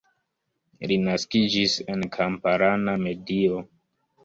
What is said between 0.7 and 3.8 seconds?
Li naskiĝis en kamparana medio.